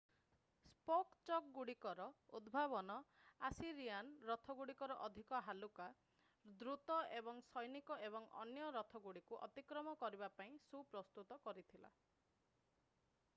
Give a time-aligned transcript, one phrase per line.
[0.69, 2.05] spoke ଚକଗୁଡିକର
[2.39, 2.95] ଉଦ୍ଭାବନ
[3.49, 5.89] Assyrian ରଥଗୁଡ଼ିକୁ ଅଧିକ ହାଲୁକା
[6.65, 11.93] ଦ୍ରୁତ ଏବଂ ସୈନିକ ଏବଂ ଅନ୍ୟ ରଥଗୁଡିକୁ ଅତିକ୍ରମ କରିବା ପାଇଁ ସୁପ୍ରସ୍ତୁତ କରିଥିଲା